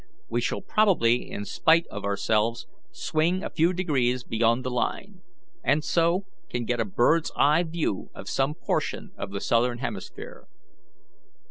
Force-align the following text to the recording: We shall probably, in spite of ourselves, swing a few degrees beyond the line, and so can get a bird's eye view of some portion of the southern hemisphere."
We 0.29 0.41
shall 0.41 0.61
probably, 0.61 1.29
in 1.29 1.45
spite 1.45 1.85
of 1.91 2.03
ourselves, 2.03 2.65
swing 2.91 3.43
a 3.43 3.51
few 3.51 3.71
degrees 3.71 4.23
beyond 4.23 4.63
the 4.63 4.71
line, 4.71 5.21
and 5.63 5.83
so 5.83 6.25
can 6.49 6.65
get 6.65 6.79
a 6.79 6.85
bird's 6.85 7.31
eye 7.35 7.61
view 7.61 8.09
of 8.15 8.27
some 8.27 8.55
portion 8.55 9.11
of 9.15 9.29
the 9.29 9.39
southern 9.39 9.77
hemisphere." 9.77 10.47